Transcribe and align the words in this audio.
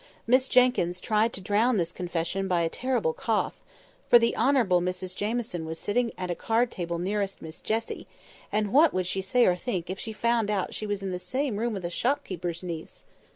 Miss 0.25 0.47
Jenkyns 0.47 0.99
tried 0.99 1.31
to 1.33 1.41
drown 1.41 1.77
this 1.77 1.91
confession 1.91 2.47
by 2.47 2.61
a 2.63 2.69
terrible 2.69 3.13
cough—for 3.13 4.17
the 4.17 4.35
Honourable 4.35 4.81
Mrs 4.81 5.15
Jamieson 5.15 5.63
was 5.63 5.77
sitting 5.77 6.11
at 6.17 6.31
a 6.31 6.33
card 6.33 6.71
table 6.71 6.97
nearest 6.97 7.39
Miss 7.39 7.61
Jessie, 7.61 8.07
and 8.51 8.73
what 8.73 8.95
would 8.95 9.05
she 9.05 9.21
say 9.21 9.45
or 9.45 9.55
think 9.55 9.91
if 9.91 9.99
she 9.99 10.11
found 10.11 10.49
out 10.49 10.73
she 10.73 10.87
was 10.87 11.03
in 11.03 11.11
the 11.11 11.19
same 11.19 11.57
room 11.57 11.71
with 11.73 11.85
a 11.85 11.91
shop 11.91 12.23
keeper's 12.23 12.63
niece! 12.63 13.05